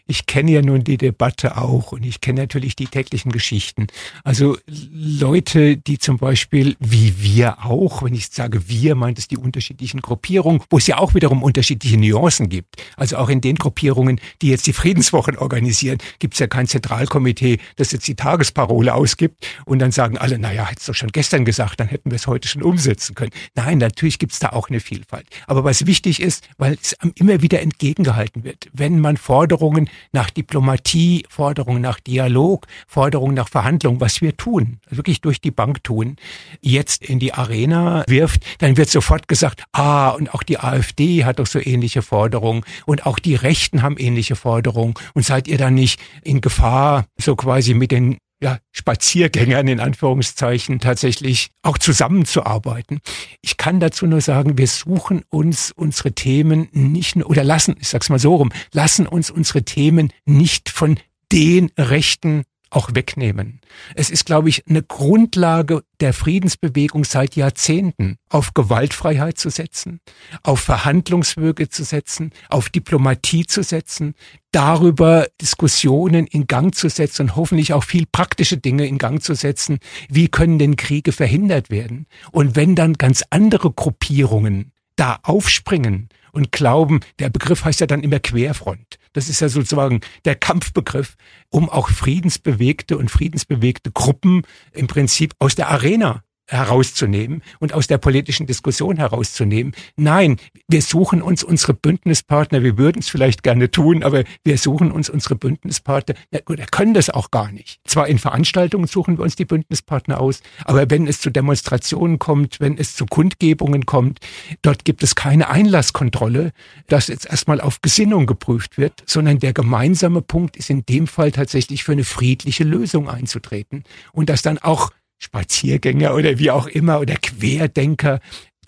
ich 0.09 0.25
kenne 0.25 0.51
ja 0.51 0.61
nun 0.63 0.83
die 0.83 0.97
Debatte 0.97 1.57
auch 1.57 1.91
und 1.91 2.03
ich 2.03 2.19
kenne 2.19 2.41
natürlich 2.41 2.75
die 2.75 2.87
täglichen 2.87 3.31
Geschichten. 3.31 3.85
Also 4.23 4.57
Leute, 4.65 5.77
die 5.77 5.99
zum 5.99 6.17
Beispiel, 6.17 6.75
wie 6.79 7.21
wir 7.21 7.63
auch, 7.63 8.01
wenn 8.01 8.15
ich 8.15 8.29
sage 8.29 8.67
wir, 8.67 8.95
meint 8.95 9.19
es 9.19 9.27
die 9.27 9.37
unterschiedlichen 9.37 10.01
Gruppierungen, 10.01 10.61
wo 10.71 10.79
es 10.79 10.87
ja 10.87 10.97
auch 10.97 11.13
wiederum 11.13 11.43
unterschiedliche 11.43 11.97
Nuancen 11.97 12.49
gibt. 12.49 12.77
Also 12.97 13.17
auch 13.17 13.29
in 13.29 13.39
den 13.39 13.55
Gruppierungen, 13.55 14.19
die 14.41 14.49
jetzt 14.49 14.65
die 14.65 14.73
Friedenswochen 14.73 15.37
organisieren, 15.37 15.99
gibt 16.17 16.33
es 16.33 16.39
ja 16.39 16.47
kein 16.47 16.65
Zentralkomitee, 16.65 17.59
das 17.75 17.91
jetzt 17.91 18.07
die 18.07 18.15
Tagesparole 18.15 18.95
ausgibt 18.95 19.45
und 19.65 19.77
dann 19.77 19.91
sagen 19.91 20.17
alle, 20.17 20.39
naja, 20.39 20.65
hättest 20.65 20.89
du 20.89 20.93
schon 20.93 21.09
gestern 21.11 21.45
gesagt, 21.45 21.79
dann 21.79 21.87
hätten 21.87 22.09
wir 22.09 22.15
es 22.15 22.25
heute 22.25 22.47
schon 22.47 22.63
umsetzen 22.63 23.13
können. 23.13 23.31
Nein, 23.53 23.77
natürlich 23.77 24.17
gibt 24.17 24.33
es 24.33 24.39
da 24.39 24.49
auch 24.49 24.69
eine 24.69 24.79
Vielfalt. 24.79 25.27
Aber 25.45 25.63
was 25.63 25.85
wichtig 25.85 26.19
ist, 26.19 26.49
weil 26.57 26.79
es 26.81 26.97
immer 27.13 27.43
wieder 27.43 27.61
entgegengehalten 27.61 28.43
wird, 28.43 28.69
wenn 28.73 28.99
man 28.99 29.15
Forderungen 29.15 29.87
nach 30.11 30.29
Diplomatie, 30.29 31.25
Forderungen 31.29 31.81
nach 31.81 31.99
Dialog, 31.99 32.67
Forderungen 32.87 33.35
nach 33.35 33.49
Verhandlung, 33.49 34.01
was 34.01 34.21
wir 34.21 34.35
tun, 34.37 34.79
wirklich 34.89 35.21
durch 35.21 35.41
die 35.41 35.51
Bank 35.51 35.83
tun, 35.83 36.15
jetzt 36.61 37.03
in 37.03 37.19
die 37.19 37.33
Arena 37.33 38.03
wirft, 38.07 38.43
dann 38.59 38.77
wird 38.77 38.89
sofort 38.89 39.27
gesagt, 39.27 39.63
ah, 39.71 40.09
und 40.09 40.33
auch 40.33 40.43
die 40.43 40.59
AfD 40.59 41.25
hat 41.25 41.39
doch 41.39 41.47
so 41.47 41.59
ähnliche 41.59 42.01
Forderungen 42.01 42.63
und 42.85 43.05
auch 43.05 43.19
die 43.19 43.35
Rechten 43.35 43.81
haben 43.81 43.97
ähnliche 43.97 44.35
Forderungen 44.35 44.93
und 45.13 45.25
seid 45.25 45.47
ihr 45.47 45.57
dann 45.57 45.73
nicht 45.73 45.99
in 46.23 46.41
Gefahr, 46.41 47.05
so 47.17 47.35
quasi 47.35 47.73
mit 47.73 47.91
den 47.91 48.17
ja, 48.41 48.59
Spaziergängern 48.71 49.67
in 49.67 49.79
Anführungszeichen 49.79 50.79
tatsächlich 50.79 51.51
auch 51.61 51.77
zusammenzuarbeiten. 51.77 52.99
Ich 53.41 53.57
kann 53.57 53.79
dazu 53.79 54.07
nur 54.07 54.21
sagen, 54.21 54.57
wir 54.57 54.67
suchen 54.67 55.23
uns 55.29 55.71
unsere 55.75 56.13
Themen 56.13 56.69
nicht 56.71 57.15
nur, 57.15 57.29
oder 57.29 57.43
lassen, 57.43 57.75
ich 57.79 57.89
sag's 57.89 58.09
mal 58.09 58.19
so 58.19 58.35
rum, 58.35 58.51
lassen 58.71 59.07
uns 59.07 59.29
unsere 59.29 59.63
Themen 59.63 60.13
nicht 60.25 60.69
von 60.69 60.97
den 61.31 61.69
Rechten 61.77 62.43
auch 62.69 62.93
wegnehmen. 62.93 63.61
Es 63.95 64.09
ist, 64.09 64.25
glaube 64.25 64.49
ich, 64.49 64.67
eine 64.67 64.83
Grundlage 64.83 65.83
der 65.99 66.13
Friedensbewegung 66.13 67.03
seit 67.03 67.35
Jahrzehnten, 67.35 68.17
auf 68.29 68.53
Gewaltfreiheit 68.53 69.37
zu 69.37 69.49
setzen, 69.49 69.99
auf 70.43 70.59
Verhandlungswege 70.59 71.69
zu 71.69 71.83
setzen, 71.83 72.31
auf 72.49 72.69
Diplomatie 72.69 73.45
zu 73.45 73.63
setzen, 73.63 74.15
darüber 74.51 75.27
Diskussionen 75.41 76.27
in 76.27 76.47
Gang 76.47 76.73
zu 76.73 76.89
setzen 76.89 77.23
und 77.23 77.35
hoffentlich 77.35 77.73
auch 77.73 77.83
viel 77.83 78.05
praktische 78.11 78.57
Dinge 78.57 78.85
in 78.85 78.97
Gang 78.97 79.21
zu 79.21 79.33
setzen. 79.33 79.79
Wie 80.09 80.27
können 80.27 80.59
denn 80.59 80.75
Kriege 80.75 81.11
verhindert 81.11 81.69
werden? 81.69 82.07
Und 82.31 82.55
wenn 82.55 82.75
dann 82.75 82.93
ganz 82.93 83.23
andere 83.29 83.71
Gruppierungen 83.71 84.71
da 84.99 85.19
aufspringen 85.23 86.09
und 86.31 86.51
glauben, 86.51 86.99
der 87.19 87.29
Begriff 87.29 87.65
heißt 87.65 87.79
ja 87.79 87.87
dann 87.87 88.03
immer 88.03 88.19
Querfront. 88.19 88.99
Das 89.13 89.29
ist 89.29 89.39
ja 89.39 89.49
sozusagen 89.49 90.01
der 90.25 90.35
Kampfbegriff, 90.35 91.15
um 91.49 91.69
auch 91.69 91.89
friedensbewegte 91.89 92.97
und 92.97 93.09
friedensbewegte 93.09 93.91
Gruppen 93.91 94.43
im 94.71 94.87
Prinzip 94.87 95.33
aus 95.39 95.55
der 95.55 95.69
Arena 95.69 96.23
herauszunehmen 96.49 97.41
und 97.59 97.73
aus 97.73 97.87
der 97.87 97.97
politischen 97.97 98.47
Diskussion 98.47 98.97
herauszunehmen. 98.97 99.73
Nein, 99.95 100.37
wir 100.67 100.81
suchen 100.81 101.21
uns 101.21 101.43
unsere 101.43 101.73
Bündnispartner, 101.73 102.63
wir 102.63 102.77
würden 102.77 102.99
es 102.99 103.09
vielleicht 103.09 103.43
gerne 103.43 103.69
tun, 103.71 104.03
aber 104.03 104.23
wir 104.43 104.57
suchen 104.57 104.91
uns 104.91 105.09
unsere 105.09 105.35
Bündnispartner, 105.35 106.15
wir 106.31 106.41
können 106.41 106.93
das 106.93 107.09
auch 107.09 107.31
gar 107.31 107.51
nicht. 107.51 107.79
Zwar 107.85 108.07
in 108.07 108.19
Veranstaltungen 108.19 108.87
suchen 108.87 109.17
wir 109.17 109.23
uns 109.23 109.35
die 109.35 109.45
Bündnispartner 109.45 110.19
aus, 110.19 110.41
aber 110.65 110.89
wenn 110.89 111.07
es 111.07 111.21
zu 111.21 111.29
Demonstrationen 111.29 112.19
kommt, 112.19 112.59
wenn 112.59 112.77
es 112.77 112.95
zu 112.95 113.05
Kundgebungen 113.05 113.85
kommt, 113.85 114.19
dort 114.61 114.85
gibt 114.85 115.03
es 115.03 115.15
keine 115.15 115.49
Einlasskontrolle, 115.49 116.51
dass 116.87 117.07
jetzt 117.07 117.27
erstmal 117.27 117.61
auf 117.61 117.81
Gesinnung 117.81 118.25
geprüft 118.25 118.77
wird, 118.77 119.03
sondern 119.05 119.39
der 119.39 119.53
gemeinsame 119.53 120.21
Punkt 120.21 120.57
ist 120.57 120.69
in 120.69 120.85
dem 120.85 121.07
Fall 121.07 121.31
tatsächlich 121.31 121.83
für 121.83 121.91
eine 121.91 122.03
friedliche 122.03 122.63
Lösung 122.63 123.09
einzutreten 123.09 123.83
und 124.13 124.29
dass 124.29 124.41
dann 124.41 124.57
auch 124.57 124.91
Spaziergänger 125.19 126.15
oder 126.15 126.39
wie 126.39 126.49
auch 126.49 126.67
immer 126.67 126.99
oder 126.99 127.15
Querdenker 127.15 128.19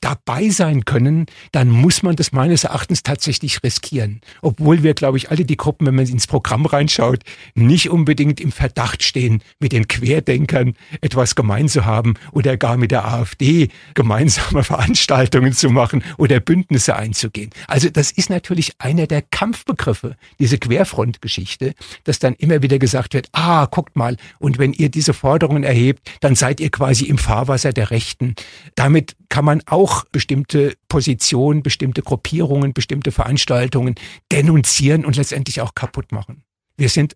dabei 0.01 0.49
sein 0.49 0.85
können, 0.85 1.27
dann 1.51 1.69
muss 1.69 2.03
man 2.03 2.15
das 2.15 2.31
meines 2.31 2.63
Erachtens 2.63 3.03
tatsächlich 3.03 3.63
riskieren. 3.63 4.21
Obwohl 4.41 4.83
wir, 4.83 4.93
glaube 4.93 5.17
ich, 5.17 5.31
alle 5.31 5.45
die 5.45 5.57
Gruppen, 5.57 5.87
wenn 5.87 5.95
man 5.95 6.07
ins 6.07 6.27
Programm 6.27 6.65
reinschaut, 6.65 7.23
nicht 7.53 7.89
unbedingt 7.89 8.41
im 8.41 8.51
Verdacht 8.51 9.03
stehen, 9.03 9.41
mit 9.59 9.71
den 9.71 9.87
Querdenkern 9.87 10.73
etwas 11.01 11.35
gemein 11.35 11.69
zu 11.69 11.85
haben 11.85 12.15
oder 12.31 12.57
gar 12.57 12.77
mit 12.77 12.91
der 12.91 13.07
AfD 13.07 13.69
gemeinsame 13.93 14.63
Veranstaltungen 14.71 15.53
zu 15.53 15.69
machen 15.69 16.03
oder 16.17 16.39
Bündnisse 16.39 16.95
einzugehen. 16.95 17.51
Also 17.67 17.89
das 17.89 18.11
ist 18.11 18.29
natürlich 18.29 18.73
einer 18.79 19.07
der 19.07 19.21
Kampfbegriffe, 19.21 20.15
diese 20.39 20.57
Querfrontgeschichte, 20.57 21.73
dass 22.03 22.19
dann 22.19 22.33
immer 22.35 22.61
wieder 22.61 22.79
gesagt 22.79 23.13
wird, 23.13 23.29
ah, 23.33 23.65
guckt 23.65 23.95
mal, 23.95 24.17
und 24.39 24.57
wenn 24.57 24.73
ihr 24.73 24.89
diese 24.89 25.13
Forderungen 25.13 25.63
erhebt, 25.63 26.09
dann 26.21 26.35
seid 26.35 26.59
ihr 26.59 26.71
quasi 26.71 27.05
im 27.05 27.17
Fahrwasser 27.17 27.71
der 27.71 27.91
Rechten. 27.91 28.35
Damit 28.75 29.15
kann 29.29 29.45
man 29.45 29.61
auch 29.65 29.90
bestimmte 30.11 30.75
Positionen, 30.87 31.63
bestimmte 31.63 32.01
Gruppierungen, 32.01 32.73
bestimmte 32.73 33.11
Veranstaltungen 33.11 33.95
denunzieren 34.31 35.05
und 35.05 35.15
letztendlich 35.15 35.61
auch 35.61 35.75
kaputt 35.75 36.11
machen. 36.11 36.43
Wir 36.77 36.89
sind 36.89 37.15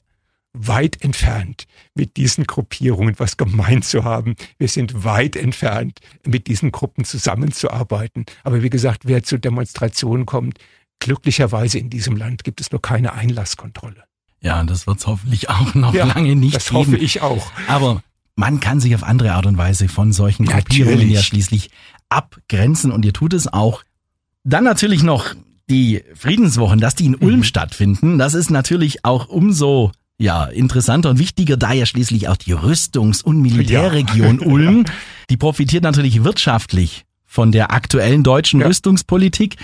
weit 0.54 1.04
entfernt, 1.04 1.66
mit 1.94 2.18
diesen 2.18 2.46
Gruppierungen 2.46 3.16
was 3.18 3.38
gemein 3.38 3.82
zu 3.82 4.04
haben. 4.04 4.36
Wir 4.58 4.68
sind 4.68 5.04
weit 5.04 5.36
entfernt, 5.36 6.00
mit 6.26 6.48
diesen 6.48 6.72
Gruppen 6.72 7.04
zusammenzuarbeiten. 7.04 8.26
Aber 8.44 8.64
wie 8.64 8.70
gesagt, 8.70 9.02
wer 9.06 9.24
zu 9.24 9.38
Demonstrationen 9.38 10.26
kommt, 10.26 10.60
glücklicherweise 11.00 11.78
in 11.78 11.90
diesem 11.90 12.16
Land 12.16 12.44
gibt 12.44 12.62
es 12.62 12.72
nur 12.72 12.82
keine 12.82 13.14
Einlasskontrolle. 13.14 14.04
Ja, 14.42 14.64
das 14.64 14.88
wird 14.88 15.00
es 15.00 15.08
hoffentlich 15.08 15.50
auch 15.50 15.74
noch 15.74 15.94
ja, 15.94 16.06
lange 16.06 16.36
nicht 16.36 16.56
das 16.56 16.70
geben. 16.70 16.80
Das 16.80 16.88
hoffe 16.88 16.98
ich 16.98 17.22
auch. 17.22 17.52
Aber 17.68 18.04
man 18.36 18.60
kann 18.60 18.80
sich 18.80 18.94
auf 18.96 19.04
andere 19.04 19.34
Art 19.34 19.46
und 19.46 19.58
Weise 19.58 19.88
von 19.88 20.12
solchen 20.12 20.46
Gruppierungen 20.46 21.10
ja 21.10 21.22
schließlich 21.22 21.70
abgrenzen 22.10 22.92
und 22.92 23.06
ihr 23.06 23.14
tut 23.14 23.34
es 23.34 23.52
auch. 23.52 23.84
Dann 24.44 24.64
natürlich 24.64 25.04
noch 25.04 25.34
die 25.70 26.04
Friedenswochen, 26.14 26.80
dass 26.80 26.96
die 26.96 27.06
in 27.06 27.16
Ulm 27.16 27.38
mhm. 27.38 27.44
stattfinden. 27.44 28.18
Das 28.18 28.34
ist 28.34 28.52
natürlich 28.52 29.04
auch 29.04 29.28
umso 29.28 29.92
ja, 30.18 30.46
interessanter 30.46 31.10
und 31.10 31.20
wichtiger, 31.20 31.58
da 31.58 31.74
ja 31.74 31.86
schließlich 31.86 32.30
auch 32.30 32.38
die 32.38 32.54
Rüstungs- 32.54 33.24
und 33.24 33.42
Militärregion 33.42 34.40
ja. 34.40 34.48
Ulm, 34.52 34.86
die 35.30 35.38
profitiert 35.38 35.84
natürlich 35.84 36.24
wirtschaftlich 36.24 37.06
von 37.26 37.52
der 37.52 37.74
aktuellen 37.74 38.24
deutschen 38.24 38.62
ja. 38.62 38.68
Rüstungspolitik. 38.68 39.58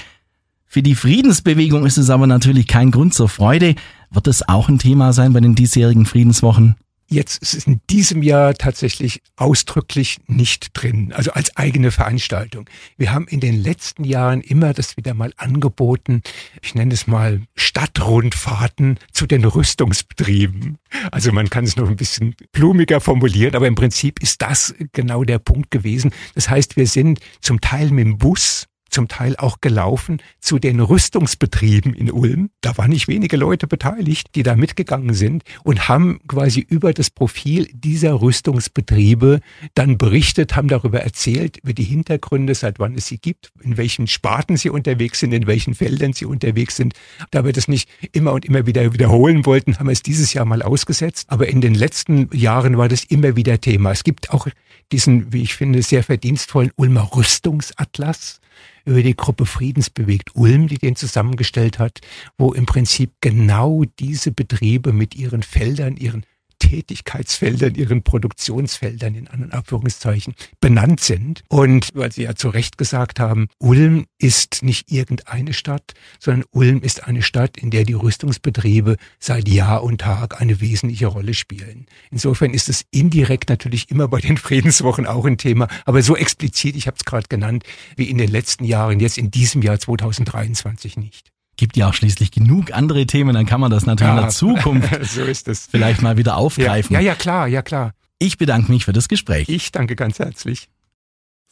Für 0.65 0.81
die 0.81 0.95
Friedensbewegung 0.95 1.85
ist 1.85 1.97
es 1.97 2.09
aber 2.09 2.27
natürlich 2.27 2.67
kein 2.67 2.91
Grund 2.91 3.13
zur 3.13 3.29
Freude. 3.29 3.75
Wird 4.09 4.27
es 4.27 4.47
auch 4.47 4.67
ein 4.67 4.79
Thema 4.79 5.13
sein 5.13 5.33
bei 5.33 5.39
den 5.39 5.55
diesjährigen 5.55 6.05
Friedenswochen? 6.05 6.75
Jetzt 7.13 7.41
ist 7.41 7.53
es 7.53 7.67
in 7.67 7.81
diesem 7.89 8.23
Jahr 8.23 8.53
tatsächlich 8.53 9.21
ausdrücklich 9.35 10.19
nicht 10.27 10.69
drin, 10.71 11.11
also 11.11 11.31
als 11.31 11.57
eigene 11.57 11.91
Veranstaltung. 11.91 12.69
Wir 12.95 13.11
haben 13.11 13.27
in 13.27 13.41
den 13.41 13.61
letzten 13.61 14.05
Jahren 14.05 14.39
immer 14.39 14.73
das 14.73 14.95
wieder 14.95 15.13
mal 15.13 15.33
angeboten, 15.35 16.21
ich 16.61 16.73
nenne 16.73 16.93
es 16.93 17.07
mal 17.07 17.41
Stadtrundfahrten 17.57 18.97
zu 19.11 19.27
den 19.27 19.43
Rüstungsbetrieben. 19.43 20.77
Also 21.11 21.33
man 21.33 21.49
kann 21.49 21.65
es 21.65 21.75
noch 21.75 21.89
ein 21.89 21.97
bisschen 21.97 22.33
blumiger 22.53 23.01
formulieren, 23.01 23.55
aber 23.55 23.67
im 23.67 23.75
Prinzip 23.75 24.23
ist 24.23 24.41
das 24.41 24.73
genau 24.93 25.25
der 25.25 25.39
Punkt 25.39 25.69
gewesen. 25.69 26.11
Das 26.35 26.49
heißt, 26.49 26.77
wir 26.77 26.87
sind 26.87 27.19
zum 27.41 27.59
Teil 27.59 27.91
mit 27.91 28.05
dem 28.05 28.19
Bus 28.19 28.67
zum 28.91 29.07
Teil 29.07 29.35
auch 29.37 29.61
gelaufen 29.61 30.21
zu 30.39 30.59
den 30.59 30.79
Rüstungsbetrieben 30.79 31.93
in 31.93 32.11
Ulm. 32.11 32.51
Da 32.61 32.77
waren 32.77 32.91
nicht 32.91 33.07
wenige 33.07 33.37
Leute 33.37 33.65
beteiligt, 33.65 34.27
die 34.35 34.43
da 34.43 34.55
mitgegangen 34.55 35.13
sind 35.13 35.43
und 35.63 35.87
haben 35.87 36.19
quasi 36.27 36.59
über 36.59 36.93
das 36.93 37.09
Profil 37.09 37.69
dieser 37.73 38.21
Rüstungsbetriebe 38.21 39.39
dann 39.73 39.97
berichtet, 39.97 40.55
haben 40.55 40.67
darüber 40.67 41.01
erzählt, 41.01 41.57
über 41.57 41.73
die 41.73 41.83
Hintergründe, 41.83 42.53
seit 42.53 42.79
wann 42.79 42.95
es 42.95 43.07
sie 43.07 43.17
gibt, 43.17 43.51
in 43.61 43.77
welchen 43.77 44.07
Sparten 44.07 44.57
sie 44.57 44.69
unterwegs 44.69 45.19
sind, 45.19 45.33
in 45.33 45.47
welchen 45.47 45.73
Feldern 45.73 46.13
sie 46.13 46.25
unterwegs 46.25 46.75
sind. 46.75 46.93
Da 47.31 47.45
wir 47.45 47.53
das 47.53 47.67
nicht 47.67 47.89
immer 48.11 48.33
und 48.33 48.45
immer 48.45 48.65
wieder 48.65 48.93
wiederholen 48.93 49.45
wollten, 49.45 49.79
haben 49.79 49.87
wir 49.87 49.93
es 49.93 50.03
dieses 50.03 50.33
Jahr 50.33 50.45
mal 50.45 50.61
ausgesetzt. 50.61 51.27
Aber 51.29 51.47
in 51.47 51.61
den 51.61 51.73
letzten 51.73 52.29
Jahren 52.35 52.77
war 52.77 52.89
das 52.89 53.05
immer 53.05 53.35
wieder 53.35 53.61
Thema. 53.61 53.91
Es 53.91 54.03
gibt 54.03 54.31
auch 54.31 54.47
diesen, 54.91 55.31
wie 55.31 55.43
ich 55.43 55.55
finde, 55.55 55.81
sehr 55.81 56.03
verdienstvollen 56.03 56.71
Ulmer 56.75 57.09
Rüstungsatlas 57.15 58.41
über 58.85 59.03
die 59.03 59.15
Gruppe 59.15 59.45
Friedensbewegt 59.45 60.35
Ulm, 60.35 60.67
die 60.67 60.77
den 60.77 60.95
zusammengestellt 60.95 61.79
hat, 61.79 62.01
wo 62.37 62.53
im 62.53 62.65
Prinzip 62.65 63.13
genau 63.21 63.83
diese 63.99 64.31
Betriebe 64.31 64.93
mit 64.93 65.15
ihren 65.15 65.43
Feldern, 65.43 65.97
ihren 65.97 66.25
Tätigkeitsfeldern, 66.71 67.75
ihren 67.75 68.01
Produktionsfeldern 68.01 69.13
in 69.13 69.27
anderen 69.27 69.51
Abführungszeichen 69.51 70.35
benannt 70.61 71.01
sind. 71.01 71.43
Und 71.49 71.89
weil 71.93 72.13
Sie 72.13 72.23
ja 72.23 72.33
zu 72.33 72.47
Recht 72.47 72.77
gesagt 72.77 73.19
haben, 73.19 73.49
Ulm 73.59 74.05
ist 74.17 74.63
nicht 74.63 74.89
irgendeine 74.89 75.51
Stadt, 75.51 75.93
sondern 76.17 76.45
Ulm 76.51 76.81
ist 76.81 77.03
eine 77.03 77.23
Stadt, 77.23 77.57
in 77.57 77.71
der 77.71 77.83
die 77.83 77.91
Rüstungsbetriebe 77.91 78.95
seit 79.19 79.49
Jahr 79.49 79.83
und 79.83 79.99
Tag 79.99 80.39
eine 80.39 80.61
wesentliche 80.61 81.07
Rolle 81.07 81.33
spielen. 81.33 81.87
Insofern 82.09 82.53
ist 82.53 82.69
es 82.69 82.85
indirekt 82.89 83.49
natürlich 83.49 83.91
immer 83.91 84.07
bei 84.07 84.21
den 84.21 84.37
Friedenswochen 84.37 85.05
auch 85.05 85.25
ein 85.25 85.37
Thema, 85.37 85.67
aber 85.83 86.01
so 86.01 86.15
explizit, 86.15 86.77
ich 86.77 86.87
habe 86.87 86.95
es 86.97 87.03
gerade 87.03 87.27
genannt, 87.27 87.65
wie 87.97 88.09
in 88.09 88.17
den 88.17 88.29
letzten 88.31 88.63
Jahren, 88.63 89.01
jetzt 89.01 89.17
in 89.17 89.29
diesem 89.29 89.61
Jahr 89.61 89.77
2023 89.77 90.95
nicht 90.95 91.30
gibt 91.57 91.77
ja 91.77 91.89
auch 91.89 91.93
schließlich 91.93 92.31
genug 92.31 92.73
andere 92.73 93.05
Themen, 93.05 93.33
dann 93.33 93.45
kann 93.45 93.61
man 93.61 93.71
das 93.71 93.85
natürlich 93.85 94.13
ja, 94.13 94.17
in 94.17 94.23
der 94.23 94.29
Zukunft 94.29 95.05
so 95.13 95.23
ist 95.23 95.47
es. 95.47 95.67
vielleicht 95.69 96.01
mal 96.01 96.17
wieder 96.17 96.37
aufgreifen. 96.37 96.93
Ja, 96.93 96.99
ja, 96.99 97.07
ja, 97.07 97.15
klar, 97.15 97.47
ja 97.47 97.61
klar. 97.61 97.91
Ich 98.19 98.37
bedanke 98.37 98.71
mich 98.71 98.85
für 98.85 98.93
das 98.93 99.07
Gespräch. 99.07 99.49
Ich 99.49 99.71
danke 99.71 99.95
ganz 99.95 100.19
herzlich. 100.19 100.69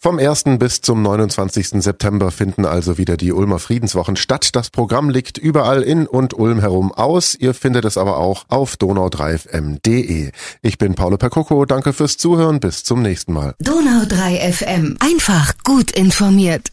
Vom 0.02 0.18
1. 0.18 0.46
bis 0.60 0.80
zum 0.80 1.02
29. 1.02 1.84
September 1.84 2.32
finden 2.32 2.64
also 2.64 2.98
wieder 2.98 3.18
die 3.18 3.34
Ulmer 3.34 3.60
Friedenswochen 3.60 4.16
statt. 4.16 4.56
Das 4.56 4.70
Programm 4.70 5.10
liegt 5.10 5.38
überall 5.38 5.82
in 5.82 6.08
und 6.08 6.34
Ulm 6.34 6.62
herum 6.62 6.94
aus. 6.94 7.36
Ihr 7.36 7.54
findet 7.54 7.84
es 7.84 7.98
aber 7.98 8.16
auch 8.16 8.46
auf 8.48 8.76
donau3fm.de. 8.76 10.32
Ich 10.62 10.78
bin 10.78 10.96
Paolo 10.96 11.18
Percoco. 11.18 11.66
Danke 11.66 11.92
fürs 11.92 12.16
Zuhören. 12.16 12.62
Bis 12.62 12.86
zum 12.86 13.02
nächsten 13.02 13.34
Mal. 13.34 13.56
Donau3fm. 13.62 14.96
Einfach 15.02 15.56
gut 15.66 15.92
informiert. 15.92 16.70